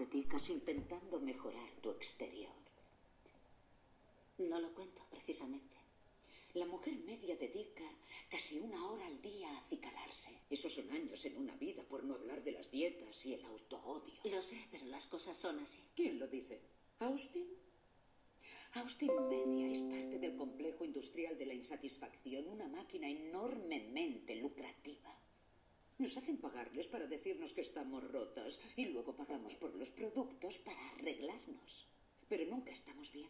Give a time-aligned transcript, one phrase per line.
[0.00, 2.56] dedicas intentando mejorar tu exterior.
[4.38, 5.76] No lo cuento, precisamente.
[6.54, 7.84] La mujer media dedica
[8.30, 10.30] casi una hora al día a acicalarse.
[10.48, 14.14] Esos son años en una vida, por no hablar de las dietas y el autoodio.
[14.24, 15.78] Lo sé, pero las cosas son así.
[15.94, 16.60] ¿Quién lo dice?
[17.00, 17.46] ¿Austin?
[18.74, 25.19] Austin Media es parte del complejo industrial de la insatisfacción, una máquina enormemente lucrativa.
[26.00, 30.82] Nos hacen pagarles para decirnos que estamos rotas y luego pagamos por los productos para
[30.92, 31.86] arreglarnos.
[32.26, 33.28] Pero nunca estamos bien,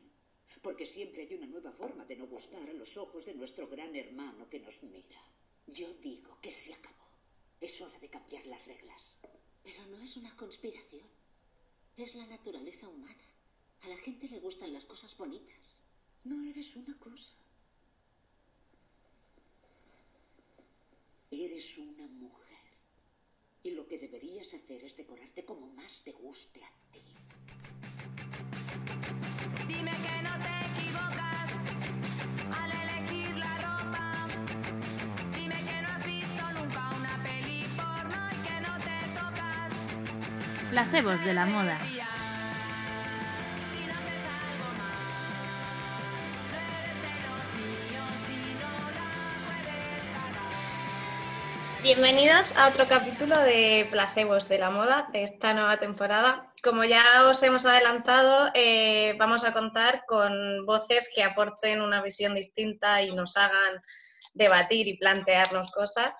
[0.63, 3.97] porque siempre hay una nueva forma de no gustar a los ojos de nuestro gran
[3.97, 5.21] hermano que nos mira.
[5.67, 7.09] Yo digo que se acabó.
[7.61, 9.19] Es hora de cambiar las reglas.
[9.65, 11.09] Pero no es una conspiración.
[11.97, 13.27] Es la naturaleza humana.
[13.83, 15.83] A la gente le gustan las cosas bonitas.
[16.23, 17.35] No eres una cosa.
[21.33, 22.50] Eres una mujer.
[23.63, 27.03] Y lo que deberías hacer es decorarte como más te guste a ti.
[29.69, 31.51] Dime que no te equivocas
[32.59, 34.29] al elegir la ropa.
[35.35, 39.71] Dime que no has visto nunca una peli porno y que no te tocas.
[40.71, 41.79] Placebos de la moda.
[51.93, 56.55] Bienvenidos a otro capítulo de Placebos de la Moda de esta nueva temporada.
[56.63, 62.37] Como ya os hemos adelantado, eh, vamos a contar con voces que aporten una visión
[62.37, 63.73] distinta y nos hagan
[64.35, 66.17] debatir y plantearnos cosas.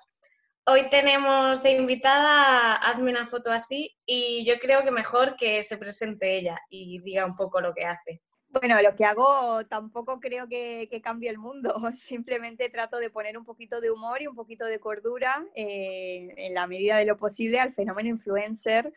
[0.65, 5.63] Hoy tenemos de invitada a Hazme una foto así y yo creo que mejor que
[5.63, 8.21] se presente ella y diga un poco lo que hace.
[8.51, 13.45] Bueno, lo que hago tampoco creo que, cambie el mundo, simplemente trato de poner un
[13.45, 17.59] poquito de humor y un poquito de cordura eh, en la medida de lo posible
[17.61, 18.93] al fenómeno influencer.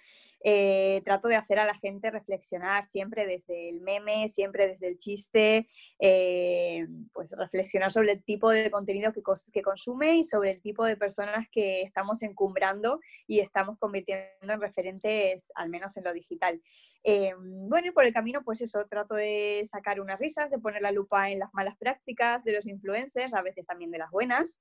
[0.47, 4.99] Eh, trato de hacer a la gente reflexionar siempre desde el meme, siempre desde el
[4.99, 5.67] chiste,
[5.99, 9.23] eh, pues reflexionar sobre el tipo de contenido que,
[9.53, 14.61] que consume y sobre el tipo de personas que estamos encumbrando y estamos convirtiendo en
[14.61, 16.61] referentes, al menos en lo digital.
[17.05, 20.83] Eh, bueno, y por el camino, pues eso, trato de sacar unas risas, de poner
[20.83, 24.59] la lupa en las malas prácticas de los influencers, a veces también de las buenas.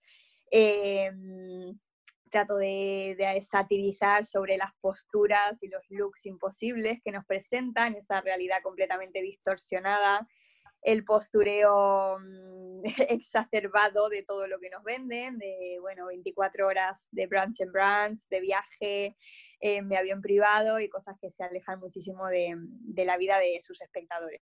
[2.34, 7.96] Eh, trato de, de satirizar sobre las posturas y los looks imposibles que nos presentan,
[7.96, 10.28] esa realidad completamente distorsionada,
[10.82, 17.28] el postureo mm, exacerbado de todo lo que nos venden, de, bueno, 24 horas de
[17.28, 19.16] brunch en brunch, de viaje,
[19.60, 23.62] en mi avión privado y cosas que se alejan muchísimo de, de la vida de
[23.62, 24.42] sus espectadores.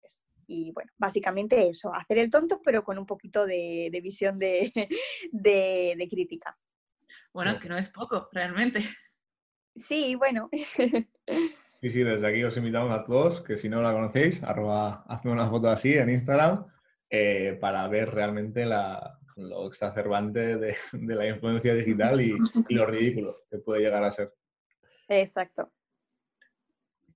[0.46, 4.72] Y bueno, básicamente eso, hacer el tonto, pero con un poquito de, de visión de,
[5.32, 6.56] de, de crítica.
[7.32, 8.82] Bueno, que no es poco, realmente.
[9.76, 10.50] Sí, bueno.
[11.80, 15.30] Sí, sí, desde aquí os invitamos a todos, que si no la conocéis, arroba, hazme
[15.30, 16.66] una foto así en Instagram,
[17.08, 22.36] eh, para ver realmente la, lo exacerbante de, de la influencia digital y,
[22.68, 24.34] y lo ridículo que puede llegar a ser.
[25.06, 25.72] Exacto.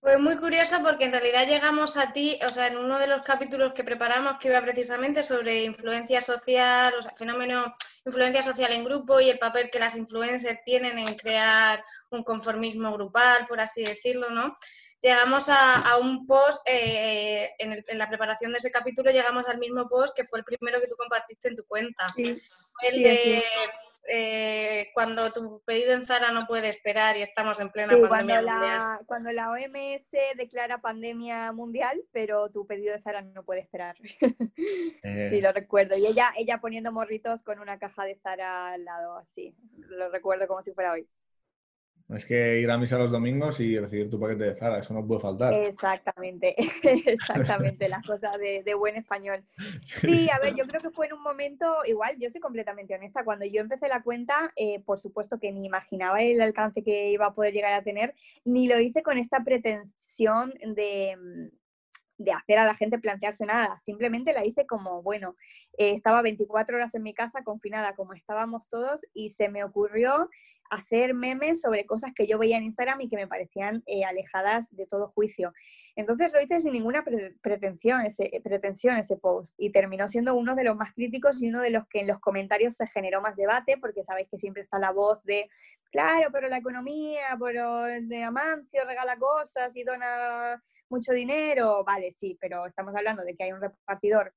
[0.00, 3.22] Fue muy curioso porque en realidad llegamos a ti, o sea, en uno de los
[3.22, 7.74] capítulos que preparamos que iba precisamente sobre influencia social, o sea, fenómeno
[8.04, 12.92] influencia social en grupo y el papel que las influencers tienen en crear un conformismo
[12.92, 14.56] grupal, por así decirlo, ¿no?
[15.00, 19.48] Llegamos a, a un post, eh, en, el- en la preparación de ese capítulo llegamos
[19.48, 22.06] al mismo post que fue el primero que tú compartiste en tu cuenta.
[22.14, 22.40] Sí,
[22.82, 23.42] el sí, de sí.
[24.08, 28.08] Eh, cuando tu pedido en Zara no puede esperar y estamos en plena Sí, pandemia
[28.42, 28.78] cuando, mundial.
[28.78, 33.96] la, cuando la OMS declara pandemia mundial, pero tu pedido de Zara no puede esperar.
[35.04, 35.96] Eh, Sí, lo recuerdo.
[35.96, 39.54] Y ella, ella poniendo morritos con una caja de Zara al lado, así.
[39.76, 41.08] Lo recuerdo como si fuera hoy.
[42.14, 45.06] Es que ir a misa los domingos y recibir tu paquete de Zara, eso no
[45.06, 45.52] puede faltar.
[45.54, 46.54] Exactamente,
[47.06, 49.44] exactamente, las cosas de, de buen español.
[49.82, 53.24] Sí, a ver, yo creo que fue en un momento, igual, yo soy completamente honesta,
[53.24, 57.26] cuando yo empecé la cuenta, eh, por supuesto que ni imaginaba el alcance que iba
[57.26, 58.14] a poder llegar a tener,
[58.44, 61.61] ni lo hice con esta pretensión de, mm,
[62.24, 65.36] de hacer a la gente plantearse nada, simplemente la hice como, bueno,
[65.78, 70.28] eh, estaba 24 horas en mi casa confinada como estábamos todos y se me ocurrió
[70.70, 74.74] hacer memes sobre cosas que yo veía en Instagram y que me parecían eh, alejadas
[74.74, 75.52] de todo juicio.
[75.96, 80.54] Entonces lo hice sin ninguna pre- pretensión ese, pretensión ese post y terminó siendo uno
[80.54, 83.36] de los más críticos y uno de los que en los comentarios se generó más
[83.36, 85.50] debate porque sabéis que siempre está la voz de,
[85.90, 92.36] claro, pero la economía, pero de Amancio regala cosas y dona mucho dinero, vale, sí,
[92.40, 94.32] pero estamos hablando de que hay un repartidor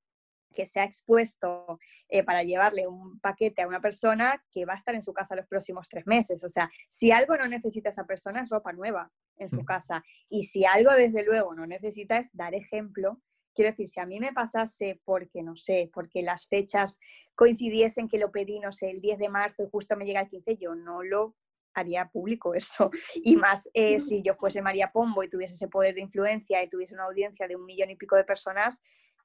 [0.56, 4.78] que se ha expuesto eh, para llevarle un paquete a una persona que va a
[4.78, 6.44] estar en su casa los próximos tres meses.
[6.46, 9.66] O sea, si algo no necesita esa persona es ropa nueva en su Mm.
[9.66, 10.04] casa.
[10.30, 13.22] Y si algo desde luego no necesita es dar ejemplo.
[13.54, 17.00] Quiero decir, si a mí me pasase porque, no sé, porque las fechas
[17.36, 20.30] coincidiesen que lo pedí, no sé, el 10 de marzo y justo me llega el
[20.30, 21.36] 15, yo no lo
[21.76, 22.90] haría público eso.
[23.16, 26.70] Y más eh, si yo fuese María Pombo y tuviese ese poder de influencia y
[26.70, 28.80] tuviese una audiencia de un millón y pico de personas,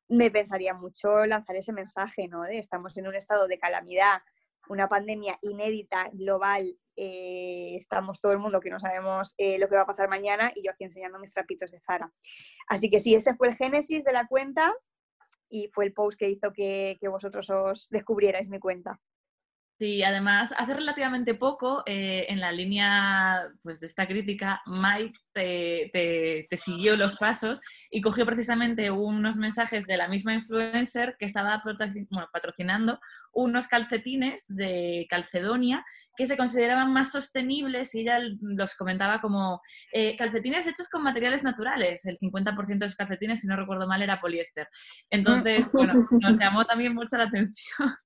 [0.09, 2.43] me pensaría mucho lanzar ese mensaje, ¿no?
[2.43, 4.21] De estamos en un estado de calamidad,
[4.69, 9.77] una pandemia inédita, global, eh, estamos todo el mundo que no sabemos eh, lo que
[9.77, 12.13] va a pasar mañana y yo aquí enseñando mis trapitos de Zara.
[12.69, 14.75] Así que sí, ese fue el génesis de la cuenta
[15.49, 19.01] y fue el post que hizo que, que vosotros os descubrierais mi cuenta.
[19.81, 25.91] Sí, además, hace relativamente poco, eh, en la línea pues, de esta crítica, Mike te,
[25.93, 27.61] te- te siguió los pasos
[27.91, 32.99] y cogió precisamente unos mensajes de la misma influencer que estaba bueno, patrocinando
[33.33, 35.85] unos calcetines de Calcedonia
[36.17, 39.61] que se consideraban más sostenibles y ella los comentaba como
[39.93, 42.05] eh, calcetines hechos con materiales naturales.
[42.07, 44.69] El 50% de los calcetines, si no recuerdo mal, era poliéster.
[45.11, 47.71] Entonces, bueno, nos llamó también mucho la atención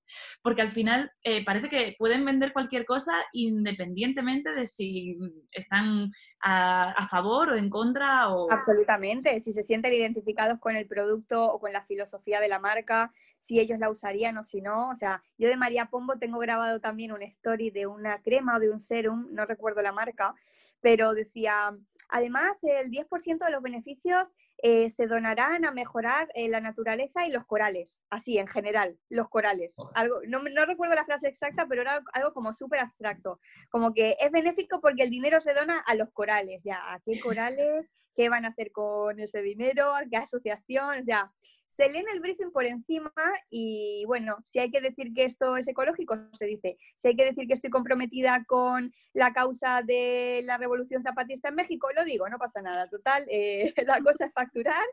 [0.42, 5.16] porque al final eh, parece que pueden vender cualquier cosa independientemente de si
[5.50, 6.10] están
[6.42, 8.50] a, a favor o en contra o...
[8.50, 13.12] Absolutamente, si se sienten identificados con el producto o con la filosofía de la marca,
[13.38, 14.90] si ellos la usarían o si no.
[14.90, 18.58] O sea, yo de María Pombo tengo grabado también una story de una crema o
[18.58, 20.34] de un serum, no recuerdo la marca,
[20.80, 21.76] pero decía,
[22.08, 27.30] además el 10% de los beneficios eh, se donarán a mejorar eh, la naturaleza y
[27.30, 29.76] los corales, así en general, los corales.
[29.94, 33.40] Algo, no, no recuerdo la frase exacta, pero era algo como súper abstracto,
[33.70, 37.20] como que es benéfico porque el dinero se dona a los corales, ya, ¿a qué
[37.20, 37.90] corales?
[38.16, 39.94] ¿Qué van a hacer con ese dinero?
[39.94, 41.00] ¿A qué asociación?
[41.00, 41.32] O sea,
[41.74, 43.12] se leen el briefing por encima
[43.50, 46.76] y bueno, si hay que decir que esto es ecológico, se dice.
[46.96, 51.56] Si hay que decir que estoy comprometida con la causa de la revolución zapatista en
[51.56, 52.88] México, lo digo, no pasa nada.
[52.88, 54.84] Total, eh, la cosa es facturar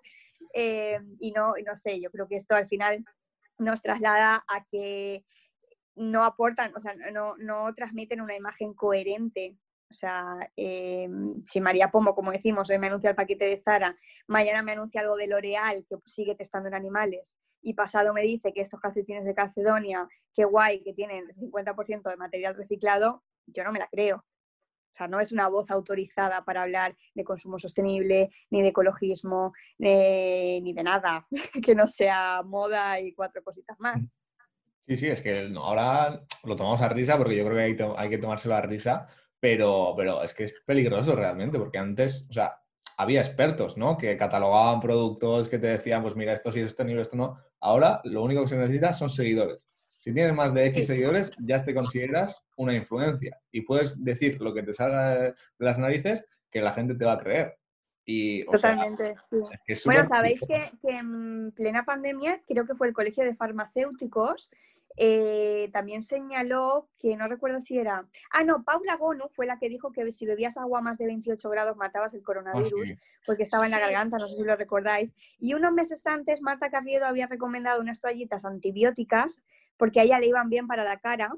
[0.53, 3.05] eh, y no, no sé, yo creo que esto al final
[3.59, 5.23] nos traslada a que
[5.95, 9.55] no aportan, o sea, no, no transmiten una imagen coherente.
[9.91, 11.09] O sea, eh,
[11.45, 13.95] si María Pombo, como decimos, hoy me anuncia el paquete de Zara,
[14.27, 18.53] mañana me anuncia algo de L'Oreal que sigue testando en animales y pasado me dice
[18.53, 23.71] que estos calcetines de Calcedonia, qué guay, que tienen 50% de material reciclado, yo no
[23.71, 24.17] me la creo.
[24.17, 29.53] O sea, no es una voz autorizada para hablar de consumo sostenible, ni de ecologismo,
[29.79, 31.27] eh, ni de nada
[31.65, 34.01] que no sea moda y cuatro cositas más.
[34.87, 38.09] Sí, sí, es que ahora lo tomamos a risa porque yo creo que hay, hay
[38.09, 39.07] que tomárselo a risa,
[39.41, 42.61] pero, pero es que es peligroso realmente porque antes, o sea,
[42.95, 43.97] había expertos, ¿no?
[43.97, 47.37] Que catalogaban productos, que te decían, pues mira, esto sí es sostenible, esto no.
[47.59, 49.67] Ahora lo único que se necesita son seguidores.
[49.89, 54.53] Si tienes más de X seguidores, ya te consideras una influencia y puedes decir lo
[54.53, 57.57] que te salga de las narices que la gente te va a creer.
[58.05, 59.15] Y, o sea, Totalmente.
[59.31, 59.37] sí.
[59.51, 63.23] es que es Bueno, sabéis que, que en plena pandemia, creo que fue el Colegio
[63.23, 64.51] de Farmacéuticos,
[64.97, 68.07] eh, también señaló que no recuerdo si era.
[68.31, 71.49] Ah, no, Paula Gonu fue la que dijo que si bebías agua más de 28
[71.49, 72.97] grados matabas el Ah, coronavirus sí.
[73.25, 75.13] porque estaba en la garganta, no sé si lo recordáis.
[75.39, 79.43] Y unos meses antes, Marta Carriedo había recomendado unas toallitas antibióticas
[79.77, 81.33] porque a ella le iban bien para la cara.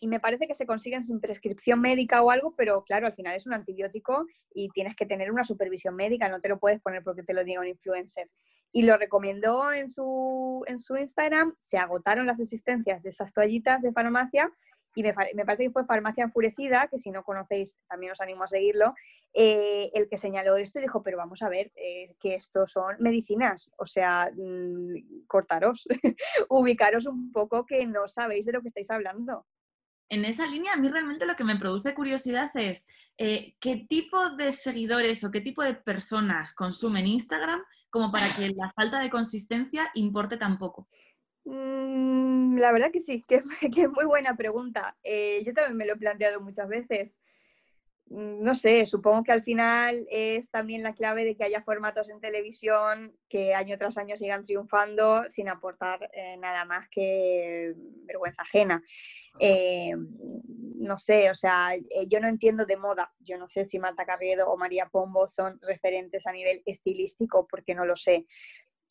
[0.00, 3.36] Y me parece que se consiguen sin prescripción médica o algo, pero claro, al final
[3.36, 7.02] es un antibiótico y tienes que tener una supervisión médica, no te lo puedes poner
[7.04, 8.28] porque te lo diga un influencer.
[8.76, 13.80] Y lo recomendó en su, en su Instagram, se agotaron las existencias de esas toallitas
[13.82, 14.52] de farmacia
[14.94, 15.12] y me,
[15.44, 18.94] parece que fue Farmacia Enfurecida, que si no conocéis también os animo a seguirlo,
[19.32, 22.96] eh, el que señaló esto y dijo, pero vamos a ver, eh, que estos son
[23.00, 25.88] medicinas, o sea, mm, cortaros,
[26.48, 29.46] ubicaros un poco que no sabéis de lo que estáis hablando.
[30.08, 32.86] En esa línea, a mí realmente lo que me produce curiosidad es
[33.18, 38.48] eh, qué tipo de seguidores o qué tipo de personas consumen Instagram como para que
[38.48, 40.88] la falta de consistencia importe tan poco.
[41.44, 43.40] Mm, la verdad que sí, que,
[43.72, 44.96] que es muy buena pregunta.
[45.04, 47.12] Eh, yo también me lo he planteado muchas veces.
[48.06, 52.08] Mm, No sé, supongo que al final es también la clave de que haya formatos
[52.10, 57.74] en televisión que año tras año sigan triunfando sin aportar eh, nada más que
[58.06, 58.82] vergüenza ajena.
[59.40, 59.94] Eh,
[60.76, 63.12] no sé, o sea, eh, yo no entiendo de moda.
[63.20, 67.74] Yo no sé si Marta Carriedo o María Pombo son referentes a nivel estilístico, porque
[67.74, 68.26] no lo sé.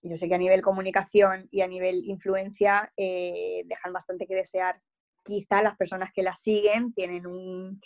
[0.02, 4.82] Yo sé que a nivel comunicación y a nivel influencia eh, dejan bastante que desear.
[5.24, 7.80] Quizá las personas que las siguen tienen un,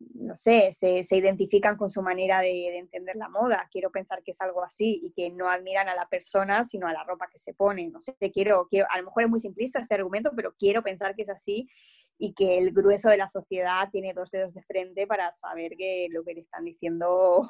[0.00, 3.68] no sé, se, se identifican con su manera de, de entender la moda.
[3.70, 6.92] Quiero pensar que es algo así y que no admiran a la persona, sino a
[6.92, 7.88] la ropa que se pone.
[7.88, 11.14] No sé, quiero, quiero, a lo mejor es muy simplista este argumento, pero quiero pensar
[11.14, 11.68] que es así
[12.16, 16.08] y que el grueso de la sociedad tiene dos dedos de frente para saber que
[16.10, 17.48] lo que le están diciendo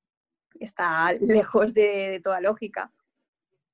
[0.60, 2.92] está lejos de, de toda lógica.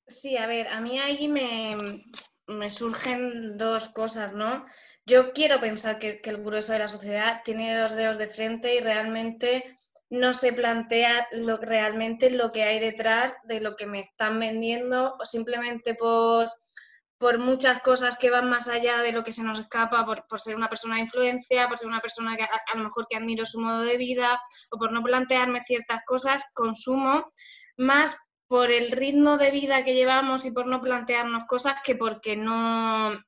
[0.07, 2.03] Sí, a ver, a mí ahí me,
[2.47, 4.65] me surgen dos cosas, ¿no?
[5.07, 8.81] Yo quiero pensar que, el grueso de la sociedad tiene dos dedos de frente y
[8.81, 9.65] realmente
[10.11, 15.17] no se plantea lo, realmente lo que hay detrás de lo que me están vendiendo
[15.19, 16.51] o simplemente por,
[17.17, 20.41] por muchas cosas que van más allá de lo que se nos escapa, por, por
[20.41, 23.17] ser una persona de influencia, por ser una persona que a, a lo mejor que
[23.17, 27.31] admiro su modo de vida o por no plantearme ciertas cosas, consumo
[27.77, 28.17] más
[28.53, 33.19] por el ritmo de vida que llevamos y por no plantearnos cosas que porque no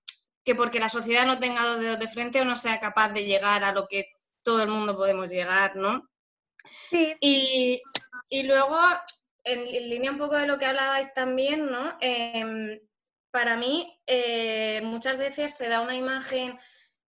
[0.44, 3.24] que porque la sociedad no tenga dos dedos de frente o no sea capaz de
[3.24, 4.10] llegar a lo que
[4.42, 6.10] todo el mundo podemos llegar, ¿no?
[6.68, 7.14] Sí.
[7.20, 7.80] Y,
[8.28, 8.78] y luego,
[9.44, 11.96] en, en línea un poco de lo que hablabais también, ¿no?
[12.02, 12.78] Em,
[13.30, 16.58] para mí, eh, muchas veces se da una imagen,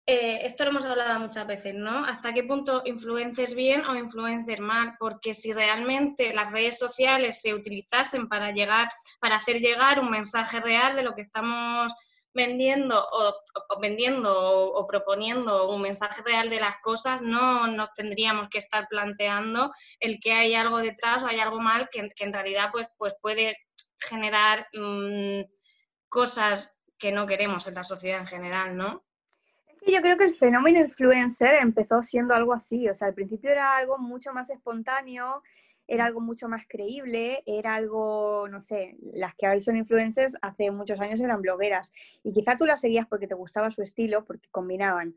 [0.08, 2.04] eh, esto lo hemos hablado muchas veces, ¿no?
[2.04, 4.94] ¿Hasta qué punto influences bien o influencer mal?
[5.00, 8.88] Porque si realmente las redes sociales se utilizasen para llegar,
[9.20, 11.92] para hacer llegar un mensaje real de lo que estamos
[12.36, 13.34] vendiendo o,
[13.70, 18.86] o vendiendo o, proponiendo un mensaje real de las cosas, no nos tendríamos que estar
[18.88, 23.16] planteando el que hay algo detrás o hay algo mal que, en realidad pues, pues
[23.20, 23.58] puede
[23.98, 25.40] generar mmm,
[26.08, 29.05] cosas que no queremos en la sociedad en general, ¿no?
[29.86, 33.76] Yo creo que el fenómeno influencer empezó siendo algo así, o sea, al principio era
[33.76, 35.42] algo mucho más espontáneo,
[35.86, 40.72] era algo mucho más creíble, era algo, no sé, las que hoy son influencers hace
[40.72, 41.92] muchos años eran blogueras
[42.24, 45.14] y quizá tú las seguías porque te gustaba su estilo, porque combinaban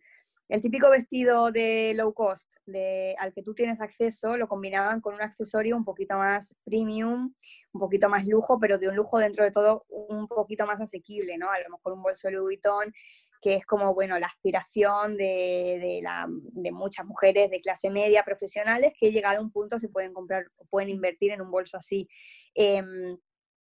[0.50, 5.16] el típico vestido de low cost de, al que tú tienes acceso, lo combinaban con
[5.16, 7.34] un accesorio un poquito más premium,
[7.72, 11.38] un poquito más lujo, pero de un lujo dentro de todo un poquito más asequible,
[11.38, 11.52] ¿no?
[11.52, 12.94] A lo mejor un bolso de Louis Vuitton
[13.42, 18.24] que es como, bueno, la aspiración de, de, la, de, muchas mujeres de clase media
[18.24, 22.08] profesionales que llegado a un punto se pueden comprar, pueden invertir en un bolso así.
[22.56, 22.84] Eh,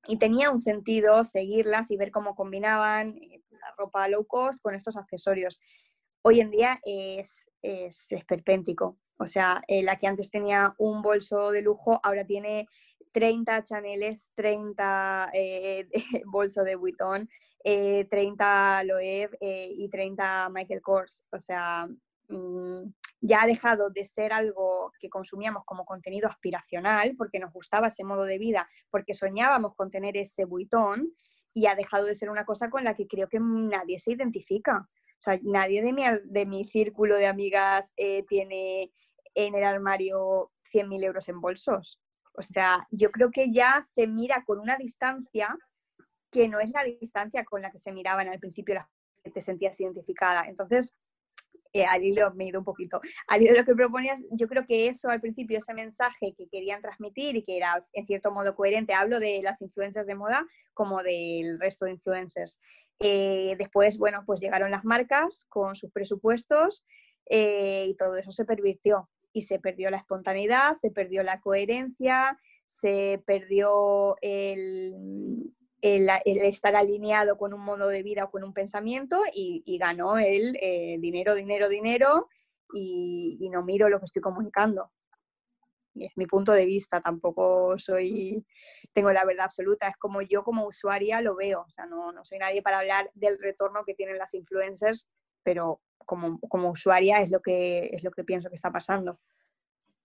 [0.06, 4.74] y tenía un sentido seguirlas y ver cómo combinaban eh, la ropa low cost con
[4.74, 5.60] estos accesorios.
[6.22, 8.98] Hoy en día es, es esperpéntico.
[9.18, 12.68] O sea, eh, la que antes tenía un bolso de lujo, ahora tiene
[13.12, 15.88] 30 Chaneles, 30 eh,
[16.26, 17.28] bolsos de Vuitton,
[17.64, 21.24] eh, 30 Loewe eh, y 30 Michael Kors.
[21.32, 21.88] O sea,
[22.28, 22.84] mmm,
[23.20, 28.04] ya ha dejado de ser algo que consumíamos como contenido aspiracional, porque nos gustaba ese
[28.04, 31.12] modo de vida, porque soñábamos con tener ese Vuitton,
[31.54, 34.88] y ha dejado de ser una cosa con la que creo que nadie se identifica.
[35.18, 38.92] O sea, nadie de mi, de mi círculo de amigas eh, tiene
[39.34, 42.00] en el armario 100.000 euros en bolsos.
[42.38, 45.56] O sea, yo creo que ya se mira con una distancia
[46.30, 48.86] que no es la distancia con la que se miraban al principio las
[49.24, 50.44] que te sentías identificada.
[50.46, 50.94] Entonces,
[51.72, 53.00] eh, al hilo me he ido un poquito.
[53.26, 56.48] Al hilo de lo que proponías, yo creo que eso al principio, ese mensaje que
[56.48, 60.46] querían transmitir y que era en cierto modo coherente, hablo de las influencias de moda
[60.74, 62.60] como del resto de influencers.
[63.00, 66.84] Eh, después, bueno, pues llegaron las marcas con sus presupuestos
[67.26, 72.38] eh, y todo eso se pervirtió y se perdió la espontaneidad, se perdió la coherencia,
[72.66, 79.62] se perdió el, estar alineado con un modo de vida o con un pensamiento y,
[79.64, 82.28] y ganó el eh, dinero, dinero, dinero
[82.72, 84.90] y, y, no miro lo que estoy comunicando.
[85.94, 88.44] Es mi punto de vista, tampoco soy,
[88.92, 92.24] tengo la verdad absoluta, es como yo como usuaria lo veo, o sea, no, no
[92.24, 95.06] soy nadie para hablar del retorno que tienen las influencers,
[95.42, 99.20] pero como, como usuaria es lo, que, es lo que pienso que está pasando.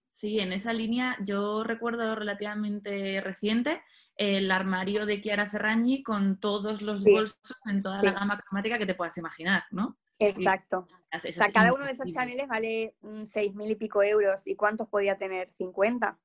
[0.06, 3.82] Sí, en esa línea yo recuerdo relativamente reciente
[4.18, 7.12] el armario de Chiara Ferragni con todos los sí.
[7.12, 8.06] bolsos en toda sí.
[8.06, 9.98] la gama cromática que te puedas imaginar, ¿no?
[10.20, 10.88] Exacto.
[11.12, 12.96] o sea, cada uno de esos chaneles vale
[13.26, 14.46] seis mil y pico euros.
[14.46, 15.54] ¿Y cuántos podía tener?
[15.58, 16.18] ¿50?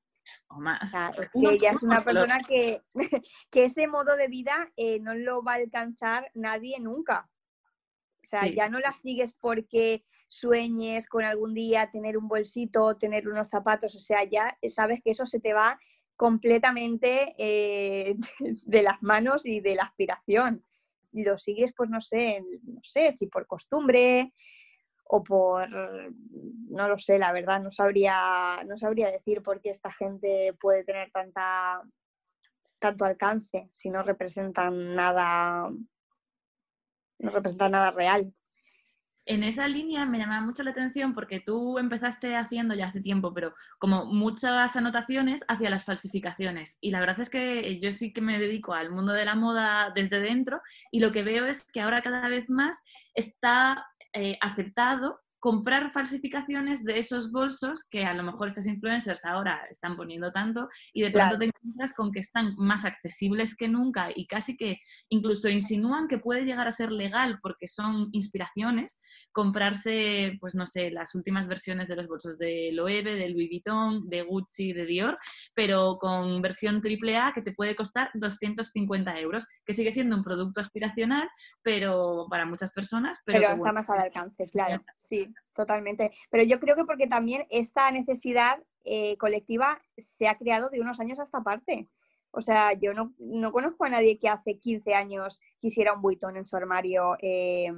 [0.49, 0.83] O más.
[0.83, 2.81] O sea, es que ella es una persona que,
[3.49, 7.29] que ese modo de vida eh, no lo va a alcanzar nadie nunca.
[8.31, 8.55] O sea, sí.
[8.55, 13.95] ya no la sigues porque sueñes con algún día tener un bolsito, tener unos zapatos,
[13.95, 15.79] o sea, ya sabes que eso se te va
[16.15, 20.63] completamente eh, de las manos y de la aspiración.
[21.11, 24.31] Lo sigues, pues no sé, no sé, si por costumbre
[25.05, 29.91] o por, no lo sé, la verdad, no sabría, no sabría decir por qué esta
[29.91, 31.81] gente puede tener tanta,
[32.77, 35.71] tanto alcance si no representan nada,
[37.19, 38.33] no representan nada real.
[39.25, 43.31] en esa línea me llamaba mucho la atención porque tú empezaste haciendo ya hace tiempo,
[43.31, 46.77] pero como muchas anotaciones hacia las falsificaciones.
[46.81, 49.91] Y la verdad es que yo sí que me dedico al mundo de la moda
[49.93, 50.61] desde dentro
[50.91, 52.83] y lo que veo es que ahora cada vez más
[53.13, 59.61] está eh, aceptado comprar falsificaciones de esos bolsos que a lo mejor estos influencers ahora
[59.69, 61.39] están poniendo tanto y de pronto Claro.
[61.39, 64.79] te encuentras con que están más accesibles que nunca y casi que
[65.09, 68.99] incluso insinúan que puede llegar a ser legal porque son inspiraciones
[69.31, 74.09] comprarse, pues no sé, las últimas versiones de los bolsos de Loewe, de Louis Vuitton,
[74.09, 75.17] de Gucci, de Dior,
[75.53, 80.59] pero con versión AAA que te puede costar 250 euros, que sigue siendo un producto
[80.59, 81.29] aspiracional,
[81.61, 86.11] pero para muchas personas, pero, pero, que, está más al alcance, claro, sí, totalmente.
[86.29, 90.99] Pero yo creo que porque también esta necesidad eh, colectiva se ha creado de unos
[90.99, 91.87] años a esta parte.
[92.31, 96.37] O sea, yo no, no conozco a nadie que hace 15 años quisiera un buitón
[96.37, 97.71] en su armario, eh,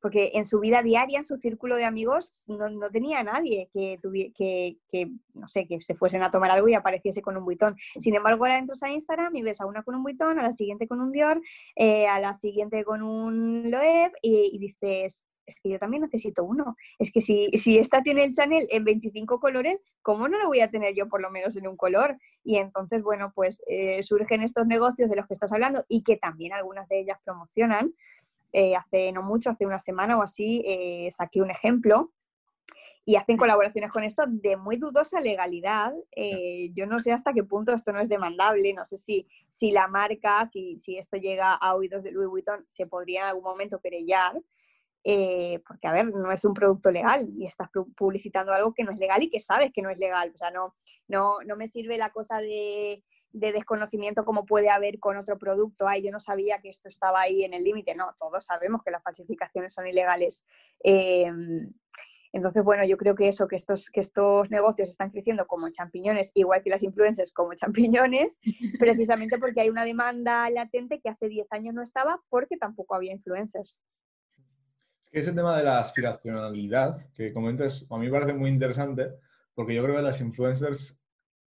[0.00, 3.98] porque en su vida diaria, en su círculo de amigos, no, no tenía nadie que,
[4.36, 7.74] que, que, no sé, que se fuesen a tomar algo y apareciese con un buitón.
[7.98, 10.52] Sin embargo, ahora entras a Instagram y ves a una con un buitón, a la
[10.52, 11.40] siguiente con un Dior,
[11.74, 16.44] eh, a la siguiente con un Loewe y, y dices, es que yo también necesito
[16.44, 16.76] uno.
[16.98, 20.60] Es que si, si esta tiene el Chanel en 25 colores, ¿cómo no lo voy
[20.60, 22.18] a tener yo por lo menos en un color?
[22.42, 26.16] Y entonces, bueno, pues eh, surgen estos negocios de los que estás hablando y que
[26.16, 27.94] también algunas de ellas promocionan.
[28.52, 32.12] Eh, hace no mucho, hace una semana o así, eh, saqué un ejemplo
[33.06, 35.92] y hacen colaboraciones con esto de muy dudosa legalidad.
[36.16, 39.72] Eh, yo no sé hasta qué punto esto no es demandable, no sé si, si
[39.72, 43.44] la marca, si, si esto llega a oídos de Louis Vuitton, se podría en algún
[43.44, 44.40] momento querellar,
[45.04, 48.84] eh, porque, a ver, no es un producto legal y estás pu- publicitando algo que
[48.84, 50.30] no es legal y que sabes que no es legal.
[50.34, 50.74] O sea, no,
[51.08, 55.86] no, no me sirve la cosa de, de desconocimiento como puede haber con otro producto.
[55.86, 57.94] Ay, yo no sabía que esto estaba ahí en el límite.
[57.94, 60.44] No, todos sabemos que las falsificaciones son ilegales.
[60.82, 61.30] Eh,
[62.32, 66.32] entonces, bueno, yo creo que eso, que estos, que estos negocios están creciendo como champiñones,
[66.34, 68.40] igual que las influencers como champiñones,
[68.80, 73.12] precisamente porque hay una demanda latente que hace 10 años no estaba porque tampoco había
[73.12, 73.80] influencers.
[75.14, 79.12] Ese tema de la aspiracionalidad que comentas, a mí me parece muy interesante
[79.54, 81.00] porque yo creo que las influencers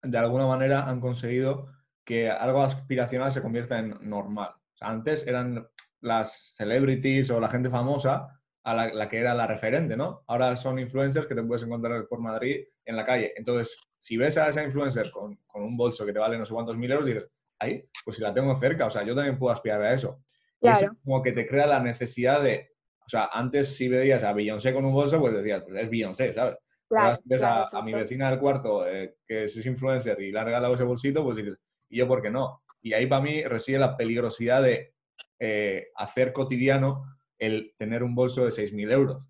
[0.02, 1.68] de alguna manera han conseguido
[2.04, 4.50] que algo aspiracional se convierta en normal.
[4.50, 5.66] O sea, antes eran
[6.02, 10.24] las celebrities o la gente famosa a la, la que era la referente, ¿no?
[10.26, 13.32] Ahora son influencers que te puedes encontrar por Madrid en la calle.
[13.34, 16.52] Entonces, si ves a esa influencer con, con un bolso que te vale no sé
[16.52, 17.26] cuántos mil euros, dices,
[17.58, 20.20] ay, pues si la tengo cerca, o sea, yo también puedo aspirar a eso
[20.60, 20.96] Claro.
[21.02, 22.73] como que te crea la necesidad de,
[23.04, 26.32] o sea, antes si veías a Beyoncé con un bolso, pues decías, pues es Beyoncé,
[26.32, 26.56] ¿sabes?
[26.56, 29.66] Pero Claro, ahora si ves claro, a, a mi vecina del cuarto, eh, que es
[29.66, 32.62] influencer y le ha regalado ese bolsito, pues dices, ¿y yo por qué no?
[32.82, 34.94] Y ahí para mí reside la peligrosidad de
[35.38, 37.04] eh, hacer cotidiano
[37.38, 39.22] el tener un bolso de 6.000 euros.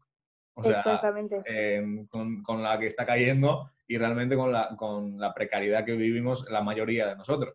[0.54, 1.42] O sea, Exactamente.
[1.46, 5.92] em, con, con la que está cayendo y realmente con la, con la precariedad que
[5.92, 7.54] vivimos la mayoría de nosotros.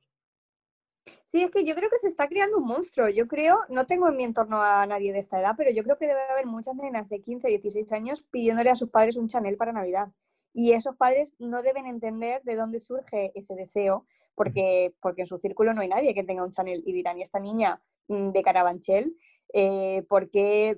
[1.31, 3.07] Sí, es que yo creo que se está creando un monstruo.
[3.07, 5.97] Yo creo, no tengo en mi entorno a nadie de esta edad, pero yo creo
[5.97, 9.55] que debe haber muchas nenas de 15, 16 años pidiéndole a sus padres un Chanel
[9.55, 10.09] para Navidad.
[10.53, 15.37] Y esos padres no deben entender de dónde surge ese deseo, porque, porque en su
[15.37, 16.81] círculo no hay nadie que tenga un Chanel.
[16.83, 19.15] Y dirán, ¿y esta niña mm, de Carabanchel?
[19.53, 20.29] Eh, ¿Por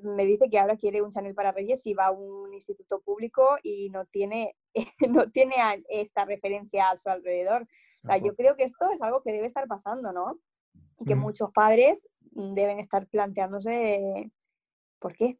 [0.04, 3.58] me dice que ahora quiere un Chanel para Reyes si va a un instituto público
[3.64, 4.58] y no tiene,
[5.10, 5.56] no tiene
[5.88, 7.68] esta referencia a su alrededor?
[8.04, 10.40] O sea, yo creo que esto es algo que debe estar pasando, ¿no?
[11.00, 11.24] Y que Ujú.
[11.24, 14.32] muchos padres mm, deben estar planteándose
[15.00, 15.38] por qué.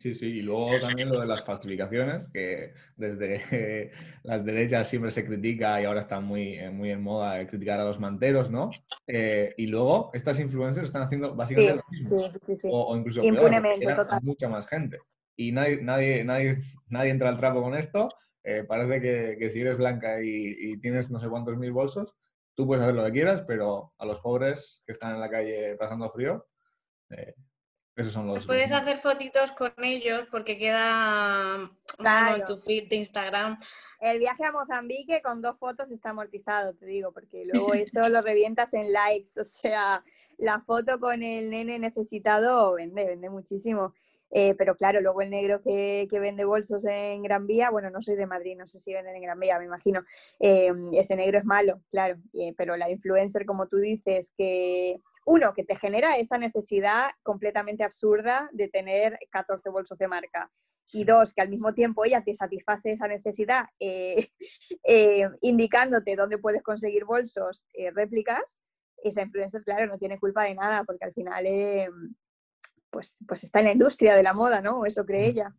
[0.00, 5.10] Sí, sí, y luego también lo de las falsificaciones, que desde eh, las derechas siempre
[5.10, 8.48] se critica y ahora está muy, eh, muy en moda eh, criticar a los manteros,
[8.48, 8.70] ¿no?
[9.08, 12.68] Eh, y luego estas influencers están haciendo Sí, básicamente lo mismo, sí, sí, sí.
[12.70, 14.20] o, o incluso peor, Impunemente, eran total.
[14.22, 15.00] mucha más gente.
[15.34, 18.08] Y nadie, nadie, nadie, nadie entra al trapo con esto.
[18.44, 22.14] Eh, parece que, que si eres blanca y, y tienes no sé cuántos mil bolsos,
[22.54, 25.76] tú puedes hacer lo que quieras, pero a los pobres que están en la calle
[25.76, 26.46] pasando frío,
[27.10, 27.34] eh,
[27.94, 28.46] esos son los...
[28.46, 32.36] Puedes hacer fotitos con ellos porque queda Claro.
[32.36, 33.58] en tu feed de Instagram.
[34.00, 38.22] El viaje a Mozambique con dos fotos está amortizado, te digo, porque luego eso lo
[38.22, 39.40] revientas en likes.
[39.40, 40.04] O sea,
[40.36, 43.94] la foto con el nene necesitado vende, vende muchísimo.
[44.30, 48.02] Eh, pero claro, luego el negro que, que vende bolsos en Gran Vía, bueno, no
[48.02, 50.04] soy de Madrid, no sé si venden en Gran Vía, me imagino.
[50.38, 52.16] eh, ese negro es malo, claro.
[52.34, 57.84] eh, pero la influencer, como tú dices, que uno, que te genera esa necesidad completamente
[57.84, 60.50] absurda de tener 14 bolsos de marca.
[60.90, 64.30] Y dos, que al mismo tiempo ella te satisface esa necesidad eh,
[65.42, 67.62] indicándote dónde puedes conseguir bolsos,
[67.94, 68.62] réplicas,
[69.02, 71.46] esa influencer, claro, no tiene culpa de nada, porque al final
[72.90, 74.84] pues, pues está en la industria de la moda, ¿no?
[74.86, 75.54] Eso cree ella.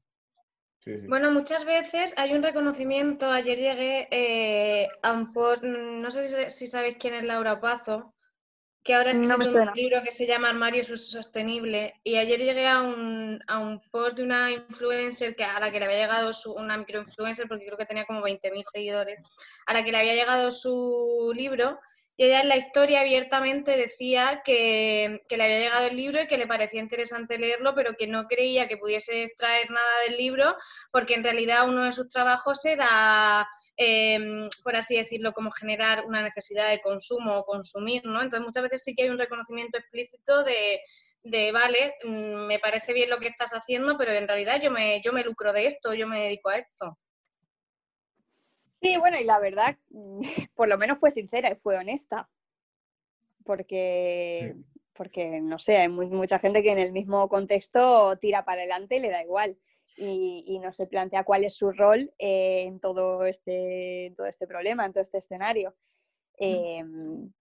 [0.80, 1.08] Sí, sí.
[1.08, 3.30] Bueno, muchas veces hay un reconocimiento.
[3.30, 8.13] Ayer llegué eh, a un post, no sé si, si sabéis quién es Laura Pazo,
[8.84, 9.72] que ahora No suena.
[9.72, 12.00] un libro que se llama Armario Sostenible.
[12.04, 15.80] Y ayer llegué a un, a un post de una influencer que, a la que
[15.80, 19.20] le había llegado su, una microinfluencer, porque creo que tenía como 20.000 seguidores,
[19.68, 21.80] a la que le había llegado su libro.
[22.20, 26.38] Y ella en la historia abiertamente decía que, le había llegado el libro y que
[26.38, 30.54] le parecía interesante leerlo, pero que no creía que pudiese extraer nada del libro,
[30.92, 34.20] porque en realidad uno de sus trabajos era eh,
[34.66, 38.22] por así decirlo, como generar una necesidad de consumo o consumir, ¿no?
[38.22, 40.82] Entonces muchas veces sí que hay un reconocimiento explícito de,
[41.24, 45.02] de, vale, mm, me parece bien lo que estás haciendo, pero en realidad yo me,
[45.02, 46.98] yo me lucro de esto, yo me dedico a esto.
[48.82, 49.78] Sí, bueno, y la verdad,
[50.56, 52.30] por lo menos fue sincera y fue honesta.
[53.44, 54.56] Porque,
[54.94, 58.98] porque no sé, hay mu- mucha gente que en el mismo contexto tira para adelante
[58.98, 59.58] y le da igual.
[59.98, 64.28] Y, y no se plantea cuál es su rol eh, en, todo este, en todo
[64.28, 65.76] este problema, en todo este escenario.
[66.38, 67.34] Em, Sí,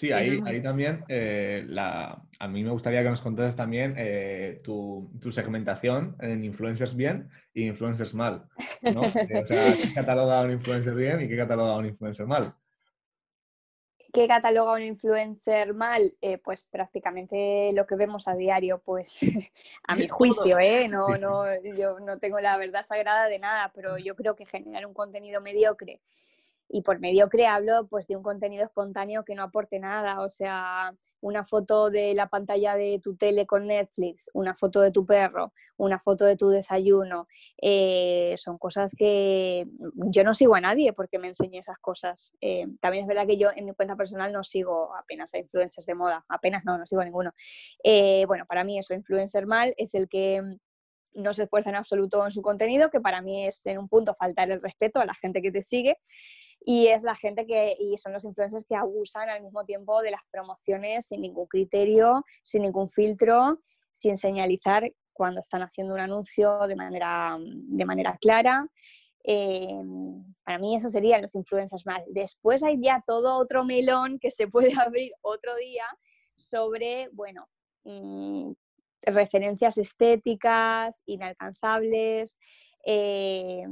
[0.00, 4.62] Sí, ahí, ahí también eh, la, a mí me gustaría que nos contases también eh,
[4.64, 8.48] tu, tu segmentación en influencers bien y influencers mal.
[8.80, 9.02] ¿no?
[9.28, 12.54] Eh, o sea, ¿qué cataloga un influencer bien y qué cataloga un influencer mal?
[14.10, 16.14] ¿Qué cataloga un influencer mal?
[16.22, 19.20] Eh, pues prácticamente lo que vemos a diario, pues
[19.86, 20.88] a mi juicio, ¿eh?
[20.88, 21.44] No, no,
[21.76, 25.42] yo no tengo la verdad sagrada de nada, pero yo creo que generar un contenido
[25.42, 26.00] mediocre
[26.72, 30.94] y por mediocre hablo pues de un contenido espontáneo que no aporte nada, o sea,
[31.20, 35.52] una foto de la pantalla de tu tele con Netflix, una foto de tu perro,
[35.76, 37.26] una foto de tu desayuno,
[37.60, 39.66] eh, son cosas que
[40.12, 42.32] yo no sigo a nadie porque me enseñe esas cosas.
[42.40, 45.86] Eh, también es verdad que yo en mi cuenta personal no sigo apenas a influencers
[45.86, 47.32] de moda, apenas no, no sigo a ninguno.
[47.82, 50.40] Eh, bueno, para mí eso, influencer mal es el que
[51.12, 54.14] no se esfuerza en absoluto en su contenido, que para mí es en un punto
[54.14, 55.96] faltar el respeto a la gente que te sigue
[56.60, 60.10] y es la gente que, y son los influencers que abusan al mismo tiempo de
[60.10, 63.60] las promociones sin ningún criterio, sin ningún filtro,
[63.94, 68.66] sin señalizar cuando están haciendo un anuncio de manera, de manera clara.
[69.24, 69.82] Eh,
[70.44, 72.02] para mí eso serían los influencers más.
[72.08, 75.84] Después hay ya todo otro melón que se puede abrir otro día
[76.36, 77.48] sobre, bueno,
[77.84, 78.52] mm,
[79.02, 82.38] referencias estéticas, inalcanzables.
[82.84, 83.64] eh,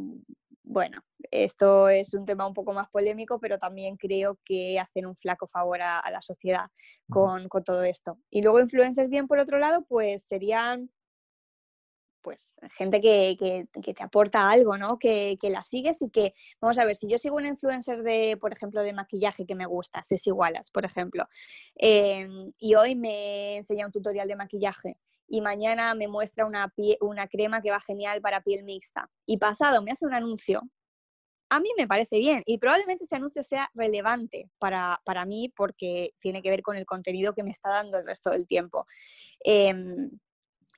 [0.71, 1.01] bueno,
[1.31, 5.47] esto es un tema un poco más polémico, pero también creo que hacen un flaco
[5.47, 6.67] favor a, a la sociedad
[7.09, 8.19] con, con todo esto.
[8.31, 10.91] Y luego influencers bien, por otro lado, pues serían
[12.21, 14.99] pues gente que, que- que te aporta algo, ¿no?
[14.99, 18.37] Que, que la sigues y que, vamos a ver, si yo sigo una influencer de,
[18.39, 21.25] por ejemplo, de maquillaje que me gusta, Ceci Wallace, por ejemplo,
[21.77, 22.29] eh,
[22.59, 27.61] y hoy me enseña un tutorial de maquillaje y mañana me muestra una, una crema
[27.61, 30.63] que va genial para piel mixta y pasado me hace un anuncio,
[31.51, 36.11] a mí me parece bien y probablemente ese anuncio sea relevante para, para mí porque
[36.21, 38.87] tiene que ver con el contenido que me está dando el resto del tiempo.
[39.41, 40.11] Em,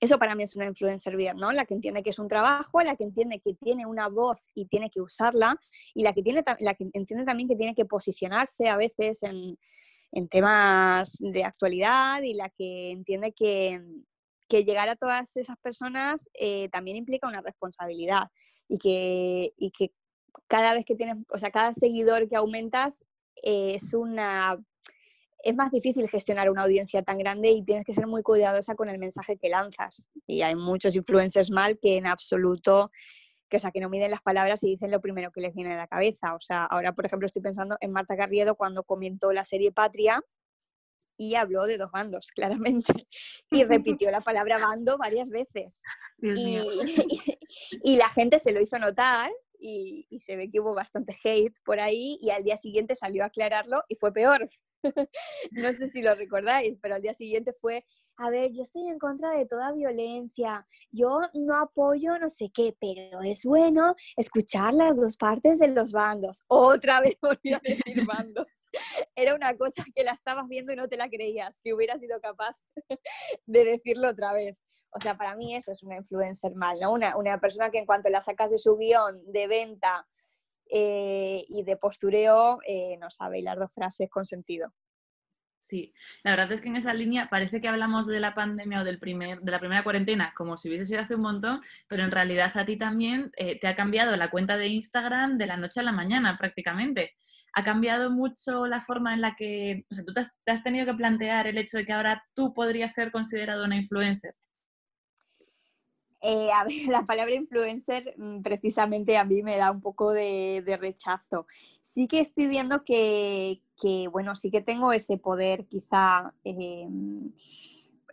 [0.00, 1.52] eso para mí es una influencer bien, ¿no?
[1.52, 4.64] La que entiende que es un trabajo, la que entiende que tiene una voz y
[4.66, 5.56] tiene que usarla,
[5.92, 9.58] y la que, tiene, la que entiende también que tiene que posicionarse a veces en,
[10.12, 13.82] en temas de actualidad y la que entiende que,
[14.50, 18.24] que llegar a todas esas personas eh, también implica una responsabilidad
[18.68, 19.92] y que,
[20.48, 23.04] cada vez que tienes, o sea, cada seguidor que aumentas
[23.42, 24.58] eh, es una
[25.42, 28.90] es más difícil gestionar una audiencia tan grande y tienes que ser muy cuidadosa con
[28.90, 30.06] el mensaje que lanzas.
[30.26, 32.90] Y hay muchos influencers mal que en absoluto,
[33.48, 35.72] que, o sea, que no miden las palabras y dicen lo primero que les viene
[35.72, 36.34] a la cabeza.
[36.34, 40.22] O sea, ahora, por ejemplo, estoy pensando en Marta Carriedo cuando comentó la serie Patria
[41.20, 43.06] y habló de dos bandos, claramente.
[43.50, 45.82] Y repitió la palabra bando varias veces.
[46.18, 46.64] Dios Y, mío.
[47.84, 51.58] y la gente se lo hizo notar y, y se ve que hubo bastante hate
[51.62, 54.48] por ahí y al día siguiente salió a aclararlo y fue peor.
[55.50, 57.84] no sé si lo recordáis, pero al día siguiente fue,
[58.16, 62.74] a ver, yo estoy en contra de toda violencia, yo no apoyo no sé qué,
[62.80, 66.44] pero es bueno escuchar las dos partes de los bandos.
[66.48, 68.46] Otra vez volvió a decir bandos.
[69.14, 72.20] Era una cosa que la estabas viendo y no te la creías, que hubiera sido
[72.20, 72.56] capaz
[73.46, 74.56] de decirlo otra vez.
[74.92, 76.92] O sea, para mí eso es una influencer mal, ¿no?
[76.92, 80.06] Una, persona que en cuanto la sacas de su guion de venta
[80.68, 84.72] eh, y de postureo, eh, no sabe hilar dos frases con sentido.
[85.60, 85.92] Sí,
[86.24, 88.98] la verdad es que en esa línea parece que hablamos de la pandemia o del
[88.98, 92.50] primer, de la primera cuarentena como si hubiese sido hace un montón, pero en realidad
[92.56, 95.82] a ti también eh, te ha cambiado la cuenta de Instagram de la noche a
[95.82, 97.12] la mañana prácticamente.
[97.52, 100.62] ¿Ha cambiado mucho la forma en la que, o sea, tú te has, te has
[100.62, 104.34] tenido que plantear el hecho de que ahora tú podrías ser considerado una influencer?
[106.22, 110.62] Eh, a ver, la palabra influencer mm, precisamente a mí me da un poco de,
[110.80, 111.46] rechazo.
[111.82, 116.86] Sí que estoy viendo que, que, bueno, sí que tengo ese poder quizá, eh,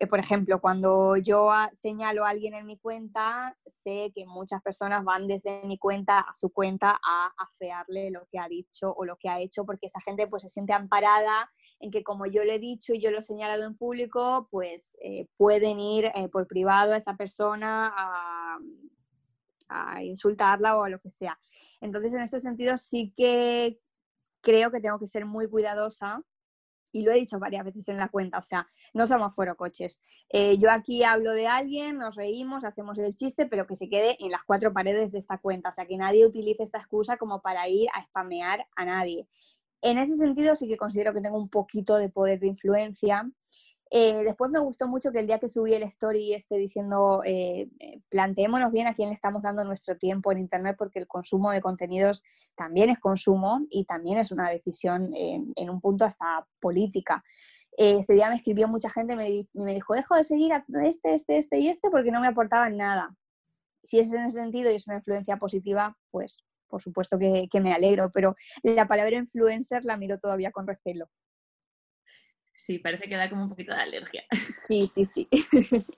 [0.09, 5.27] por ejemplo, cuando yo señalo a alguien en mi cuenta, sé que muchas personas van
[5.27, 9.29] desde mi cuenta a su cuenta a afearle lo que ha dicho o lo que
[9.29, 12.59] ha hecho, porque esa gente pues se siente amparada en que como yo lo he
[12.59, 16.93] dicho y yo lo he señalado en público, pues eh, pueden ir eh, por privado
[16.93, 18.57] a esa persona a,
[19.69, 21.39] a insultarla o a lo que sea.
[21.81, 23.79] Entonces, en este sentido, sí que
[24.41, 26.23] creo que tengo que ser muy cuidadosa
[26.97, 30.01] y lo he dicho varias veces en la cuenta, o sea, no somos coches.
[30.29, 34.17] Eh, yo aquí hablo de alguien, nos reímos, hacemos el chiste, pero que se quede
[34.19, 37.41] en las cuatro paredes de esta cuenta, o sea, que nadie utilice esta excusa como
[37.41, 39.27] para ir a spamear a nadie.
[39.81, 43.29] En ese sentido sí que considero que tengo un poquito de poder de influencia.
[43.89, 47.69] Eh, después me gustó mucho que el día que subí el story esté diciendo, eh,
[47.79, 51.51] eh, planteémonos bien a quién le estamos dando nuestro tiempo en Internet, porque el consumo
[51.51, 52.23] de contenidos
[52.55, 57.23] también es consumo y también es una decisión en, un punto hasta política.
[57.77, 61.37] Ese día me escribió mucha gente y me dijo, dejo de seguir a este, este,
[61.37, 63.15] este y este porque no me aportaban nada.
[63.83, 67.61] Si es en ese sentido y es una influencia positiva, pues por supuesto que, que
[67.61, 71.09] me alegro, pero la palabra influencer la miro todavía con recelo.
[72.67, 74.25] Sí, parece que da como un poquito de alergia.
[74.61, 75.29] Sí, sí, sí.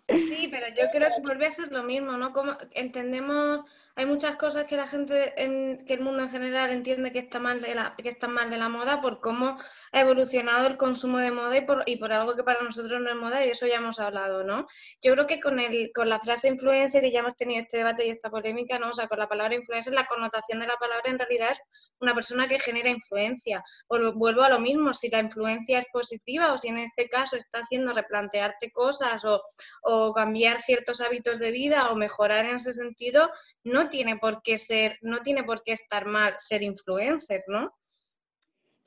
[0.07, 2.31] Sí, pero yo creo que vuelve a ser lo mismo, ¿no?
[2.31, 3.61] Como entendemos,
[3.95, 7.39] hay muchas cosas que la gente, en, que el mundo en general entiende que está
[7.39, 9.57] mal de la, que están mal de la moda por cómo
[9.91, 13.09] ha evolucionado el consumo de moda y por, y por algo que para nosotros no
[13.09, 14.67] es moda y eso ya hemos hablado, ¿no?
[15.01, 18.05] Yo creo que con el, con la frase influencer y ya hemos tenido este debate
[18.05, 18.89] y esta polémica, ¿no?
[18.89, 21.61] O sea, con la palabra influencer, la connotación de la palabra en realidad es
[21.99, 23.63] una persona que genera influencia.
[23.87, 27.37] Vuelvo vuelvo a lo mismo, si la influencia es positiva o si en este caso
[27.37, 33.29] está haciendo replantearte cosas o, cambiar ciertos hábitos de vida o mejorar en ese sentido,
[33.63, 37.73] no tiene por qué ser, no tiene por qué estar mal ser influencer, ¿no?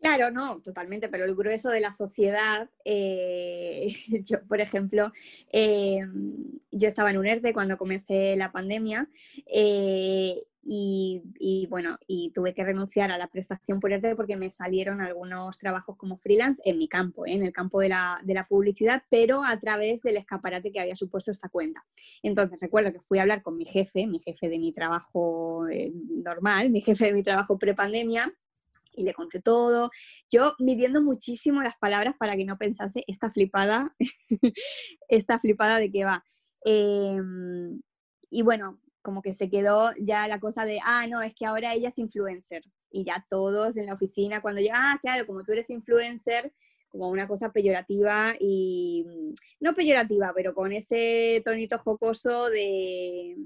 [0.03, 3.87] Claro, no, totalmente, pero el grueso de la sociedad, eh,
[4.25, 5.13] yo, por ejemplo,
[5.53, 6.01] eh,
[6.73, 9.09] yo estaba en un ERTE cuando comencé la pandemia
[9.47, 15.01] eh, y, bueno, y tuve que renunciar a la prestación por ERTE porque me salieron
[15.01, 17.33] algunos trabajos como freelance en mi campo, ¿eh?
[17.33, 20.97] en el campo de la, de la publicidad, pero a través del escaparate que había
[20.97, 21.85] supuesto esta cuenta.
[22.23, 25.93] Entonces, recuerdo que fui a hablar con mi jefe, mi jefe de mi trabajo eh,
[25.95, 28.33] normal, mi jefe de mi trabajo prepandemia,
[28.95, 29.91] y le conté todo.
[30.31, 33.97] Yo midiendo muchísimo las palabras para que no pensase esta flipada,
[35.09, 36.23] esta flipada de que va.
[36.67, 37.19] Eh,
[38.29, 41.75] y bueno, como que se quedó ya la cosa de, ah, no, es que ahora
[41.75, 42.63] ella es influencer.
[42.91, 46.53] Y ya todos en la oficina, cuando ya, ah, claro, como tú eres influencer,
[46.89, 49.07] como una cosa peyorativa y,
[49.61, 53.37] no peyorativa, pero con ese tonito jocoso de,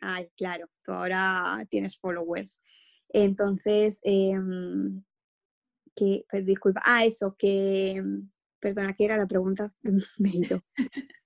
[0.00, 2.60] ay, claro, tú ahora tienes followers.
[3.10, 4.34] Entonces, eh,
[5.94, 8.02] que, disculpa, ah, eso, que,
[8.58, 9.72] perdona, ¿qué era la pregunta?
[10.18, 10.32] Me.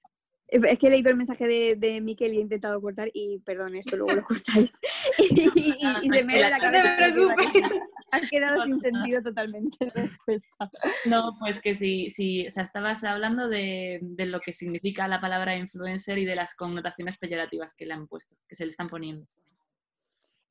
[0.48, 3.76] Es que he leído el mensaje de, de Miquel y he intentado cortar y, perdón,
[3.76, 4.72] esto luego lo cortáis.
[5.18, 6.96] y, y- y se me da la No te cabeza.
[6.96, 7.62] preocupes.
[8.10, 10.70] Has quedado sin sentido totalmente la respuesta.
[11.04, 15.20] No, pues que sí, sí, o sea, estabas hablando de, de lo que significa la
[15.20, 18.86] palabra influencer y de las connotaciones peyorativas que le han puesto, que se le están
[18.86, 19.26] poniendo.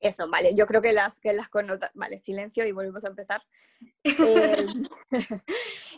[0.00, 1.94] Eso, vale, yo creo que las, que las connotaciones...
[1.94, 3.42] Vale, silencio y volvemos a empezar.
[4.04, 4.66] Eh,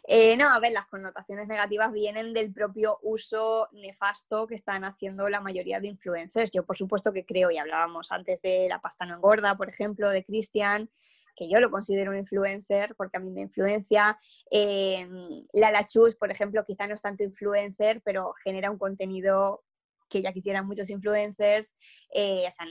[0.06, 5.28] eh, no, a ver, las connotaciones negativas vienen del propio uso nefasto que están haciendo
[5.30, 6.50] la mayoría de influencers.
[6.50, 10.10] Yo, por supuesto, que creo, y hablábamos antes de La pasta no engorda, por ejemplo,
[10.10, 10.90] de Cristian,
[11.34, 14.18] que yo lo considero un influencer porque a mí me influencia.
[14.50, 15.08] Eh,
[15.54, 19.64] Lala Chus, por ejemplo, quizá no es tanto influencer, pero genera un contenido
[20.10, 21.74] que ya quisieran muchos influencers.
[22.12, 22.66] Eh, o sea,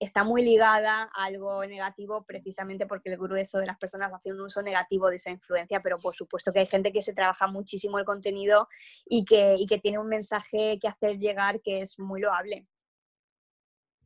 [0.00, 4.40] está muy ligada a algo negativo precisamente porque el grueso de las personas hace un
[4.40, 7.98] uso negativo de esa influencia, pero por supuesto que hay gente que se trabaja muchísimo
[7.98, 8.66] el contenido
[9.04, 12.66] y que, y que tiene un mensaje que hacer llegar que es muy loable.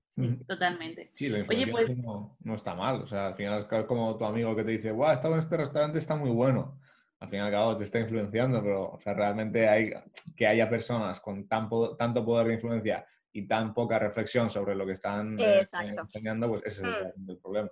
[0.09, 1.11] Sí, totalmente.
[1.15, 3.03] Sí, la Oye, influencia pues- no, no está mal.
[3.03, 5.41] O sea, al final es como tu amigo que te dice, guau, he estado en
[5.41, 6.79] este restaurante, está muy bueno.
[7.21, 9.93] Al fin y al cabo te está influenciando, pero o sea, realmente hay
[10.37, 14.87] que haya personas con tan tanto poder de influencia y tan poca reflexión sobre lo
[14.87, 15.67] que están eh,
[15.99, 17.31] enseñando, pues ese es Mm.
[17.31, 17.69] el, problema.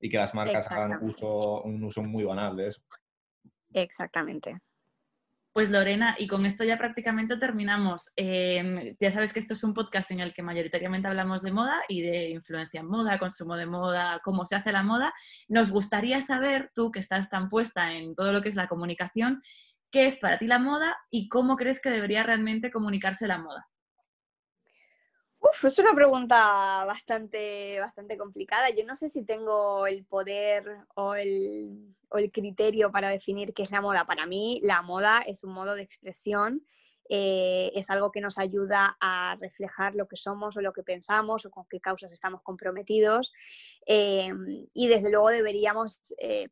[0.00, 2.82] Y que las marcas hagan uso, un uso muy banal de eso.
[3.74, 4.58] Exactamente.
[5.52, 8.10] Pues Lorena, y con esto ya prácticamente terminamos.
[8.16, 11.82] Eh, ya sabes que esto es un podcast en el que mayoritariamente hablamos de moda
[11.88, 15.12] y de influencia en moda, consumo de moda, cómo se hace la moda.
[15.48, 19.42] Nos gustaría saber, tú que estás tan puesta en todo lo que es la comunicación,
[19.90, 23.68] qué es para ti la moda y cómo crees que debería realmente comunicarse la moda.
[25.52, 28.70] Uf, es una pregunta bastante, bastante complicada.
[28.70, 33.62] Yo no sé si tengo el poder o el, o el criterio para definir qué
[33.64, 34.06] es la moda.
[34.06, 36.66] Para mí, la moda es un modo de expresión,
[37.10, 41.44] eh, es algo que nos ayuda a reflejar lo que somos o lo que pensamos
[41.44, 43.32] o con qué causas estamos comprometidos.
[43.86, 44.32] eh,
[44.72, 46.48] y desde luego deberíamos eh,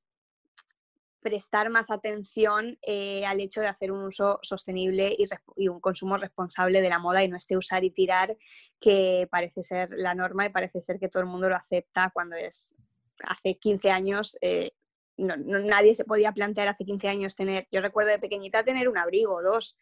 [1.20, 5.14] prestar más atención eh, al hecho de hacer un uso sostenible
[5.56, 8.37] y, un consumo responsable de la moda y no este usar y tirar
[8.80, 12.37] que parece ser la norma y parece ser que todo el mundo lo acepta cuando
[12.37, 12.74] es
[13.24, 14.37] hace 15 años.
[14.40, 14.72] eh,
[15.16, 18.88] no- no- nadie se podía plantear hace 15 años tener, yo recuerdo de pequeñita tener
[18.88, 19.76] un abrigo o dos,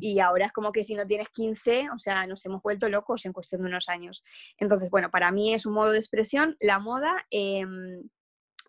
[0.00, 3.24] y ahora es como que si no tienes 15, o sea, nos hemos vuelto locos
[3.26, 4.22] en cuestión de unos años.
[4.58, 8.08] Entonces, bueno, para mí es un modo de expresión, la moda em,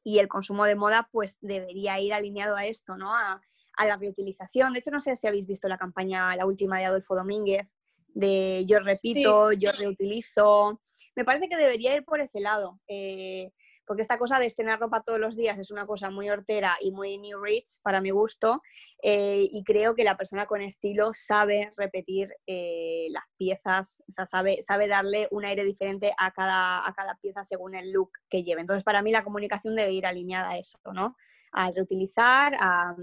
[0.05, 3.13] y el consumo de moda pues debería ir alineado a esto, ¿no?
[3.13, 3.41] A,
[3.73, 4.71] a la reutilización.
[4.71, 7.67] De hecho, no sé si habéis visto la campaña, la última de Adolfo Domínguez,
[8.13, 10.79] de yo repito, yo reutilizo.
[11.15, 12.79] Me parece que debería ir por ese lado.
[12.87, 13.51] eh,
[13.85, 16.91] porque esta cosa de estrenar ropa todos los días es una cosa muy hortera y
[16.91, 18.61] muy new rich para mi gusto,
[19.01, 24.25] eh, y creo que la persona con estilo sabe repetir eh, las piezas, o sea,
[24.25, 28.43] sabe, sabe darle un aire diferente a cada, a cada pieza según el look que
[28.43, 28.61] lleve.
[28.61, 31.15] Entonces, para mí la comunicación debe ir alineada a eso, ¿no?
[31.51, 32.95] A reutilizar, a,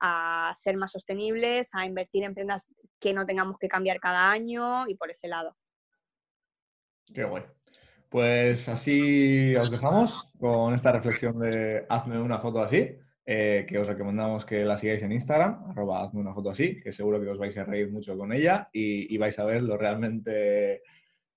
[0.00, 2.68] a ser más sostenibles, a invertir en prendas
[3.00, 5.56] que no tengamos que cambiar cada año y por ese lado.
[7.12, 7.44] Qué guay.
[8.14, 12.96] Pues así os dejamos con esta reflexión de hazme una foto así,
[13.26, 16.92] eh, que os recomendamos que la sigáis en Instagram, arroba hazme una foto así, que
[16.92, 19.76] seguro que os vais a reír mucho con ella y, y vais a ver lo
[19.76, 20.82] realmente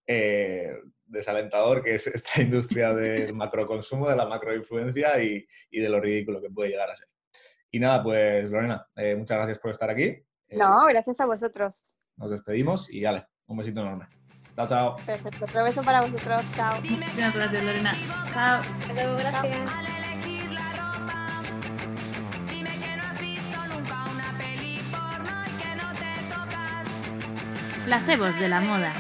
[0.06, 0.72] eh,
[1.04, 6.40] desalentador que es esta industria del macroconsumo, de la macroinfluencia y, y de lo ridículo
[6.40, 7.08] que puede llegar a ser.
[7.72, 10.16] Y nada, pues Lorena, eh, muchas gracias por estar aquí.
[10.52, 11.92] No, gracias a vosotros.
[12.18, 14.17] Nos despedimos y vale, un besito enorme.
[14.58, 14.96] Chao, chao.
[15.06, 16.42] Perfecto, otro beso para vosotros.
[16.56, 16.82] Chao.
[16.82, 17.96] Muchas gracias, Lorena.
[18.34, 18.60] Chao.
[18.60, 19.58] Hasta luego, gracias.
[19.72, 21.42] Al elegir la ropa,
[22.50, 26.88] dime que no has visto nunca una peli porno y que no te tocas.
[27.86, 28.94] Placebos de la moda.